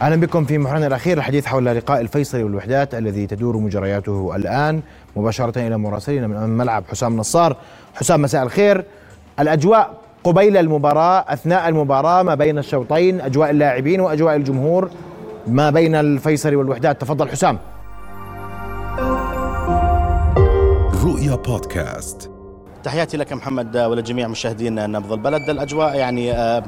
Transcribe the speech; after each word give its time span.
أهلا 0.00 0.16
بكم 0.16 0.44
في 0.44 0.58
محورنا 0.58 0.86
الأخير 0.86 1.18
الحديث 1.18 1.46
حول 1.46 1.64
لقاء 1.64 2.00
الفيصلي 2.00 2.42
والوحدات 2.42 2.94
الذي 2.94 3.26
تدور 3.26 3.56
مجرياته 3.56 4.36
الآن 4.36 4.82
مباشرة 5.16 5.66
إلى 5.66 5.78
مراسلنا 5.78 6.26
من 6.26 6.36
أمام 6.36 6.50
الملعب 6.50 6.84
حسام 6.90 7.16
نصار. 7.16 7.56
حسام 7.94 8.22
مساء 8.22 8.42
الخير. 8.42 8.84
الأجواء 9.40 9.94
قبيل 10.24 10.56
المباراة 10.56 11.24
أثناء 11.28 11.68
المباراة 11.68 12.22
ما 12.22 12.34
بين 12.34 12.58
الشوطين 12.58 13.20
أجواء 13.20 13.50
اللاعبين 13.50 14.00
وأجواء 14.00 14.36
الجمهور 14.36 14.90
ما 15.46 15.70
بين 15.70 15.94
الفيصلي 15.94 16.56
والوحدات. 16.56 17.00
تفضل 17.00 17.28
حسام. 17.28 17.58
رؤيا 21.04 21.34
بودكاست. 21.34 22.30
تحياتي 22.84 23.16
لك 23.16 23.32
محمد 23.32 23.76
ولجميع 23.76 24.28
مشاهدين 24.28 24.90
نبض 24.90 25.12
البلد. 25.12 25.50
الأجواء 25.50 25.96
يعني 25.96 26.32
آه، 26.32 26.62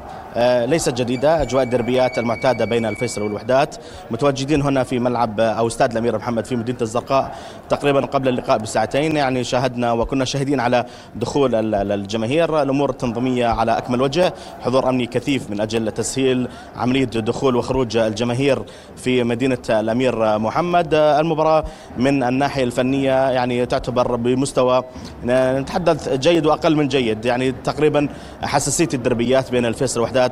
ليست 0.65 0.93
جديدة. 0.93 1.41
أجواء 1.41 1.63
الدربيات 1.63 2.19
المعتادة 2.19 2.65
بين 2.65 2.85
الفيصل 2.85 3.21
والوحدات. 3.21 3.75
متواجدين 4.11 4.61
هنا 4.61 4.83
في 4.83 4.99
ملعب 4.99 5.39
أو 5.39 5.67
استاد 5.67 5.91
الأمير 5.91 6.17
محمد 6.17 6.45
في 6.45 6.55
مدينة 6.55 6.77
الزرقاء 6.81 7.35
تقريبا 7.69 8.05
قبل 8.05 8.27
اللقاء 8.27 8.57
بساعتين. 8.57 9.15
يعني 9.15 9.43
شاهدنا 9.43 9.91
وكنا 9.91 10.25
شاهدين 10.25 10.59
على 10.59 10.85
دخول 11.15 11.75
الجماهير. 11.75 12.61
الأمور 12.61 12.89
التنظيميه 12.89 13.47
على 13.47 13.77
أكمل 13.77 14.01
وجه. 14.01 14.33
حضور 14.61 14.89
أمني 14.89 15.05
كثيف 15.05 15.49
من 15.49 15.61
أجل 15.61 15.91
تسهيل 15.91 16.47
عملية 16.75 17.05
دخول 17.05 17.55
وخروج 17.55 17.97
الجماهير 17.97 18.63
في 18.95 19.23
مدينة 19.23 19.57
الأمير 19.69 20.39
محمد. 20.39 20.93
المباراة 20.93 21.63
من 21.97 22.23
الناحية 22.23 22.63
الفنية 22.63 23.29
يعني 23.29 23.65
تعتبر 23.65 24.15
بمستوى 24.15 24.83
نتحدث 25.25 26.09
جيد 26.09 26.45
وأقل 26.45 26.75
من 26.75 26.87
جيد. 26.87 27.25
يعني 27.25 27.51
تقريبا 27.51 28.09
حساسية 28.41 28.89
الدربيات 28.93 29.51
بين 29.51 29.65
الفيصل 29.65 29.99
والوحدات 29.99 30.22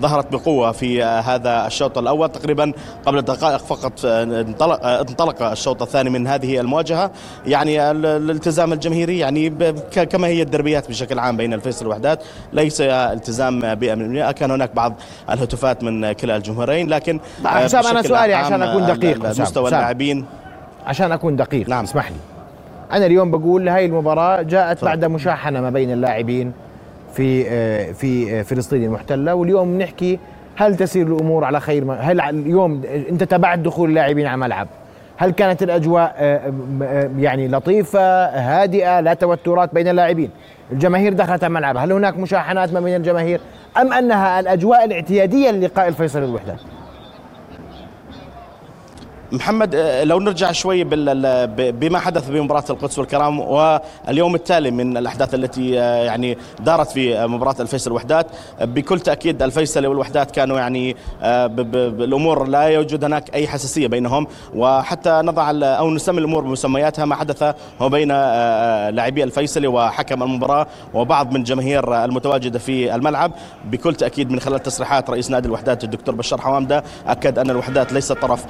ظهرت 0.00 0.32
بقوة 0.32 0.72
في 0.72 1.02
هذا 1.02 1.66
الشوط 1.66 1.98
الأول. 1.98 2.28
تقريبا 2.28 2.72
قبل 3.06 3.22
دقائق 3.22 3.56
فقط 3.56 4.04
انطلق 4.04 4.86
انطلق 4.86 5.42
الشوط 5.42 5.82
الثاني 5.82 6.10
من 6.10 6.26
هذه 6.26 6.60
المواجهة. 6.60 7.10
يعني 7.46 7.90
الالتزام 7.90 8.72
الجماهيري 8.72 9.18
يعني 9.18 9.50
كما 10.10 10.26
هي 10.26 10.42
الدربيات 10.42 10.88
بشكل 10.88 11.18
عام 11.18 11.36
بين 11.36 11.54
الفيصل 11.54 11.86
والوحدات 11.86 12.22
ليس 12.52 12.80
التزام 12.80 13.60
100% 13.60 14.30
كان 14.30 14.50
هناك 14.50 14.74
بعض 14.74 14.94
الهتافات 15.30 15.82
من 15.82 16.12
كلا 16.12 16.36
الجمهورين 16.36 16.88
لكن 16.88 17.20
حسام 17.44 17.86
أنا 17.86 18.02
سؤالي 18.02 18.34
عشان 18.34 18.62
أكون 18.62 18.86
دقيق 18.86 19.40
مستوى 19.40 19.68
اللاعبين. 19.68 20.24
عشان 20.86 21.12
أكون 21.12 21.36
دقيق 21.36 21.68
نعم. 21.68 21.84
اسمح 21.84 22.10
لي. 22.10 22.16
أنا 22.92 23.06
اليوم 23.06 23.30
بقول 23.30 23.68
هاي 23.68 23.86
المباراة 23.86 24.42
جاءت. 24.42 24.84
بعد 24.84 25.04
مشاحنة 25.04 25.60
ما 25.60 25.70
بين 25.70 25.92
اللاعبين. 25.92 26.52
في 27.14 27.44
آه، 27.48 27.92
في 27.92 28.38
آه، 28.38 28.42
فلسطين 28.42 28.84
المحتلة. 28.84 29.34
واليوم 29.34 29.78
نحكي 29.78 30.18
هل 30.56 30.76
تسير 30.76 31.06
الأمور 31.06 31.44
على 31.44 31.60
خير 31.60 31.92
هل 31.92 32.20
اليوم 32.20 32.82
أنت 33.10 33.24
تابعت 33.24 33.58
دخول 33.58 33.88
اللاعبين 33.88 34.26
على 34.26 34.34
الملعب؟ 34.34 34.68
هل 35.16 35.30
كانت 35.30 35.62
الأجواء 35.62 36.14
آه، 36.18 37.10
يعني 37.18 37.48
لطيفة 37.48 38.24
هادئة 38.24 39.00
لا 39.00 39.14
توترات 39.14 39.74
بين 39.74 39.88
اللاعبين؟ 39.88 40.30
الجماهير 40.72 41.12
دخلت 41.12 41.44
الملعب 41.44 41.76
هل 41.76 41.92
هناك 41.92 42.18
مشاحنات 42.18 42.72
ما 42.72 42.80
بين 42.80 42.96
الجماهير؟ 42.96 43.40
أم 43.80 43.92
أنها 43.92 44.40
الأجواء 44.40 44.84
الاعتيادية 44.84 45.50
للقاء 45.50 45.88
الفيصل 45.88 46.18
الوحدات 46.18 46.60
محمد 49.32 49.74
آه، 49.74 50.04
لو 50.04 50.20
نرجع 50.20 50.52
شوي 50.52 50.84
بما 51.72 51.98
حدث 51.98 52.28
بمباراة 52.28 52.64
القدس 52.70 52.98
والكرام 52.98 53.40
واليوم 53.40 54.34
التالي 54.34 54.70
من 54.70 54.96
الأحداث 54.96 55.34
التي 55.34 55.80
آه، 55.80 56.04
يعني 56.04 56.38
دارت 56.60 56.90
في 56.90 57.26
مباراة 57.26 57.54
الفيصل 57.60 57.90
والوحدات 57.90 58.26
بكل 58.60 59.00
تأكيد 59.00 59.42
الفيصل 59.42 59.86
والوحدات 59.86 60.30
كانوا 60.30 60.58
يعني 60.58 60.96
آه، 61.22 61.46
بالأمور 61.46 62.46
لا 62.46 62.62
يوجد 62.62 63.04
هناك 63.04 63.34
أي 63.34 63.48
حساسية 63.48 63.86
بينهم. 63.86 64.26
وحتى 64.54 65.20
نضع 65.24 65.50
أو 65.62 65.90
نسمي 65.90 66.18
الأمور 66.18 66.42
بمسمياتها 66.42 67.04
ما 67.04 67.14
حدث 67.14 67.54
هو 67.80 67.88
بين 67.88 68.08
لاعبي 68.88 69.24
الفيصلي 69.24 69.66
وحكم 69.66 70.22
المباراة 70.22 70.66
وبعض 70.94 71.32
من 71.32 71.42
جماهير 71.42 72.04
المتواجدة 72.04 72.58
في 72.58 72.94
الملعب. 72.94 73.32
بكل 73.64 73.94
تأكيد 73.94 74.30
من 74.30 74.40
خلال 74.40 74.62
تصريحات 74.62 75.10
رئيس 75.10 75.30
نادي 75.30 75.48
الوحدات 75.48 75.84
الدكتور 75.84 76.14
بشار 76.14 76.40
حوامدة 76.40 76.84
أكد 77.06 77.38
أن 77.38 77.50
الوحدات 77.50 77.92
ليست 77.92 78.12
طرف 78.12 78.44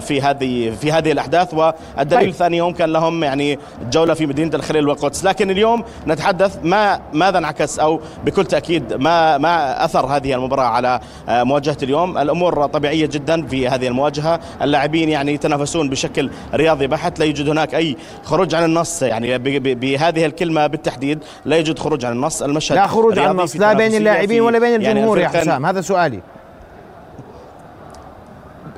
في 0.00 0.19
هذه 0.20 0.70
في 0.70 0.92
هذه 0.92 1.12
الأحداث 1.12 1.54
والدليل 1.54 2.20
طيب. 2.20 2.30
ثاني 2.30 2.56
يوم 2.56 2.72
كان 2.72 2.92
لهم 2.92 3.24
يعني 3.24 3.58
جولة 3.92 4.14
في 4.14 4.26
مدينة 4.26 4.54
الخليل 4.54 4.88
والقدس. 4.88 5.24
لكن 5.24 5.50
اليوم 5.50 5.84
نتحدث 6.06 6.58
ما 6.62 7.00
ماذا 7.12 7.38
انعكس 7.38 7.78
أو 7.78 8.00
بكل 8.24 8.44
تأكيد 8.44 8.94
ما 8.94 9.38
ما 9.38 9.84
أثر 9.84 10.06
هذه 10.06 10.34
المباراة 10.34 10.64
على 10.64 11.00
آه، 11.28 11.42
مواجهة 11.42 11.76
اليوم؟ 11.82 12.18
الأمور 12.18 12.66
طبيعية 12.66 13.06
جدا 13.06 13.46
في 13.46 13.68
هذه 13.68 13.88
المواجهة. 13.88 14.40
اللاعبين 14.62 15.08
يعني 15.08 15.34
يتنافسون 15.34 15.90
بشكل 15.90 16.30
رياضي 16.54 16.86
بحت. 16.86 17.18
لا 17.18 17.24
يوجد 17.24 17.48
هناك 17.48 17.74
أي 17.74 17.96
خروج 18.24 18.54
عن 18.54 18.64
النص. 18.64 19.02
يعني 19.02 19.38
بهذه 19.74 20.26
الكلمة 20.26 20.66
بالتحديد 20.66 21.18
لا 21.44 21.56
يوجد 21.56 21.78
خروج 21.78 22.04
عن 22.04 22.12
النص. 22.12 22.42
المشهد 22.42 22.76
لا 22.76 22.86
خروج 22.86 23.18
عن 23.18 23.30
النص. 23.30 23.56
لا 23.56 23.72
بين 23.72 23.94
اللاعبين 23.94 24.40
ولا 24.40 24.58
بين 24.58 24.82
يعني 24.82 24.98
الجمهور 24.98 25.18
يعني 25.18 25.34
يا 25.36 25.40
حسام. 25.40 25.66
هذا 25.66 25.80
سؤالي. 25.80 26.20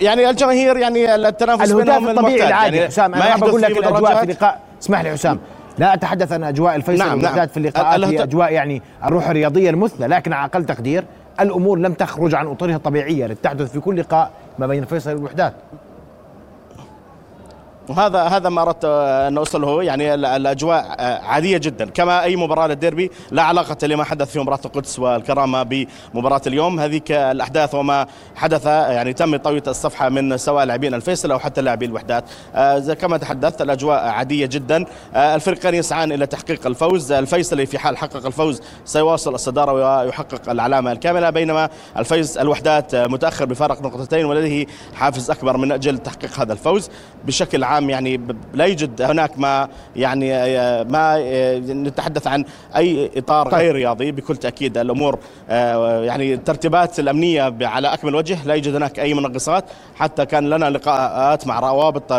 يعني 0.01 0.31
الجماهير 0.31 0.77
يعني 0.77 1.15
التنافس 1.15 1.73
بينهم 1.73 2.09
الطبيعي 2.09 2.49
العادي. 2.49 2.77
يعني 2.77 2.89
حسام 2.89 3.15
أنا 3.15 3.37
بقول 3.37 3.63
لك 3.63 3.71
الأجواء 3.71 4.17
في 4.17 4.23
اللقاء 4.23 4.61
اسمح 4.83 5.01
لي 5.01 5.11
حسام. 5.11 5.39
لا 5.79 5.95
أتحدث 5.95 6.33
عن 6.33 6.45
أجواء 6.45 6.77
الفيصل 6.77 7.05
نعم 7.05 7.21
نعم. 7.21 7.47
في 7.47 7.57
اللقاءات 7.57 8.05
هي 8.05 8.23
أجواء 8.23 8.53
يعني 8.53 8.83
الروح 9.05 9.29
الرياضية 9.29 9.71
المثلى 9.71 10.07
لكن 10.07 10.33
على 10.33 10.45
أقل 10.45 10.65
تقدير 10.65 11.05
الأمور 11.41 11.79
لم 11.79 11.93
تخرج 11.93 12.35
عن 12.35 12.47
أطرها 12.47 12.77
الطبيعية 12.77 13.27
التي 13.27 13.43
تحدث 13.43 13.73
في 13.73 13.81
كل 13.81 14.01
لقاء 14.01 14.31
ما 14.59 14.67
بين 14.67 14.83
الفيصل 14.83 15.15
والوحدات. 15.15 15.53
وهذا 17.89 18.23
هذا 18.23 18.49
ما 18.49 18.63
أردت 18.63 18.85
أن 19.29 19.37
أوصله 19.39 19.83
يعني 19.83 20.15
الأجواء 20.15 20.97
عادية 21.25 21.59
جدا 21.59 21.91
كما 21.91 22.23
أي 22.23 22.37
مباراة 22.37 22.67
للديربي 22.67 23.11
لا 23.31 23.43
علاقة 23.43 23.87
لما 23.87 24.05
حدث 24.05 24.31
في 24.33 24.41
مباراة 24.41 24.61
القدس 24.65 24.99
والكرامة 24.99 25.63
بمباراة 25.63 26.41
اليوم. 26.47 26.81
هذيك 26.81 27.13
الأحداث 27.13 27.75
وما 27.75 28.07
حدث 28.37 28.67
يعني 28.67 29.13
تم 29.13 29.37
طويه 29.37 29.63
الصفحة 29.67 30.09
من 30.09 30.37
سواء 30.37 30.65
لاعبين 30.65 30.95
الفيصل 30.95 31.31
أو 31.31 31.39
حتى 31.39 31.61
لاعبي 31.61 31.87
الوحدات. 31.87 32.25
آه، 32.55 32.79
كما 32.79 33.17
تحدثت 33.17 33.63
الأجواء 33.63 34.09
عادية 34.09 34.47
جدا. 34.47 34.85
آه، 35.15 35.35
الفريقين 35.35 35.75
يسعان 35.75 36.13
إلى 36.13 36.27
تحقيق 36.27 36.67
الفوز. 36.67 37.13
الفيصلي 37.13 37.67
في 37.67 37.79
حال 37.79 37.97
حقق 37.97 38.27
الفوز 38.27 38.61
سيواصل 38.85 39.35
الصدارة 39.35 39.73
ويحقق 39.73 40.51
العلامة 40.51 40.93
الكاملة 40.93 41.31
بينما 41.31 41.69
الفيز 41.97 42.39
الوحدات 42.39 42.95
متأخر 42.95 43.45
بفارق 43.45 43.83
نقطتين 43.83 44.25
ولديه 44.25 44.67
حافز 44.95 45.31
أكبر 45.31 45.57
من 45.57 45.73
أجل 45.73 45.99
تحقيق 45.99 46.41
هذا 46.41 46.53
الفوز. 46.53 46.91
بشكل 47.25 47.65
يعني 47.79 48.21
لا 48.55 48.65
يوجد 48.65 49.03
هناك 49.03 49.39
ما 49.39 49.69
يعني 49.97 50.31
ما 50.85 51.19
نتحدث 51.59 52.27
عن 52.27 52.45
أي 52.77 53.11
إطار 53.17 53.51
طيب. 53.51 53.61
غير 53.61 53.75
رياضي. 53.75 54.13
بكل 54.13 54.37
تأكيد 54.37 54.79
الأمور 54.79 55.19
يعني 55.49 56.35
الترتيبات 56.35 56.99
الأمنية 56.99 57.55
على 57.63 57.95
أكمل 57.95 58.15
وجه 58.15 58.39
لا 58.45 58.55
يوجد 58.55 58.75
هناك 58.75 59.01
أي 59.01 59.15
منغصات. 59.15 59.65
حتى 59.95 60.27
كان 60.27 60.51
لنا 60.51 60.71
لقاءات 60.71 61.47
مع 61.47 61.61
روابط 61.61 62.13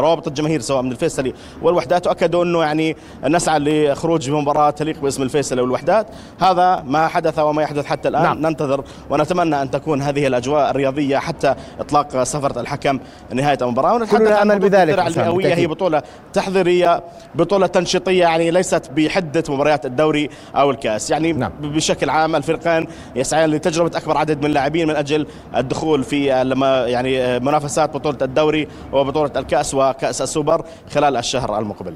روابط 0.00 0.26
الجماهير 0.28 0.60
سواء 0.60 0.82
من 0.82 0.92
الفيصلي 0.92 1.34
والوحدات. 1.62 2.06
واكدوا 2.06 2.44
أنه 2.44 2.62
يعني 2.62 2.96
نسعى 3.24 3.58
لخروج 3.58 4.30
بمباراه 4.30 4.70
تليق 4.70 5.00
باسم 5.00 5.22
الفيصلي 5.22 5.60
والوحدات. 5.62 6.06
هذا 6.40 6.84
ما 6.86 7.08
حدث 7.08 7.38
وما 7.38 7.62
يحدث 7.62 7.86
حتى 7.86 8.08
الآن. 8.08 8.22
نعم. 8.22 8.46
ننتظر 8.46 8.84
ونتمنى 9.10 9.62
أن 9.62 9.70
تكون 9.70 10.02
هذه 10.02 10.26
الأجواء 10.26 10.70
الرياضية 10.70 11.18
حتى 11.18 11.54
إطلاق 11.80 12.22
سفرة 12.22 12.60
الحكم 12.60 12.98
نهاية 13.32 13.58
المباراة. 13.62 13.94
ونتحدث 13.94 14.18
كلنا 14.18 14.42
امل 14.42 14.58
بذلك. 14.58 14.89
المئويه 14.98 15.54
هي 15.54 15.66
بطولة 15.66 16.02
تحضيرية 16.32 17.02
بطولة 17.34 17.66
تنشيطية 17.66 18.20
يعني 18.20 18.50
ليست 18.50 18.90
بحدة 18.96 19.44
مباريات 19.48 19.86
الدوري 19.86 20.30
أو 20.56 20.70
الكأس. 20.70 21.10
يعني 21.10 21.32
نعم. 21.32 21.52
بشكل 21.60 22.10
عام 22.10 22.36
الفريقين 22.36 22.86
يسعيان 23.16 23.50
لتجربة 23.50 23.98
أكبر 23.98 24.16
عدد 24.16 24.38
من 24.38 24.46
اللاعبين 24.46 24.88
من 24.88 24.96
أجل 24.96 25.26
الدخول 25.56 26.04
في 26.04 26.44
لما 26.44 26.86
يعني 26.86 27.40
منافسات 27.40 27.94
بطولة 27.94 28.18
الدوري 28.22 28.68
وبطولة 28.92 29.32
الكأس 29.36 29.74
وكأس 29.74 30.22
السوبر 30.22 30.64
خلال 30.90 31.16
الشهر 31.16 31.58
المقبل. 31.58 31.94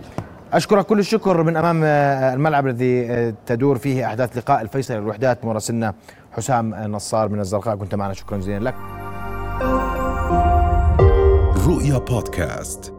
أشكرك 0.53 0.87
كل 0.87 0.99
الشكر 0.99 1.43
من 1.43 1.57
أمام 1.57 1.85
الملعب 2.35 2.67
الذي 2.67 3.35
تدور 3.47 3.79
فيه 3.79 4.07
أحداث 4.07 4.39
لقاء 4.39 4.61
الفيصل 4.63 4.95
الوحدات 4.95 5.45
مراسلنا 5.45 5.95
حسام 6.33 6.75
نصار 6.75 7.29
من 7.29 7.41
الزرقاء. 7.41 7.77
كنت 7.77 7.95
معنا 7.95 8.15
شكرا 8.15 8.39
جزيلا 8.39 8.65
لك. 8.65 9.04
رؤيا 11.65 11.99
بودكاست. 11.99 12.94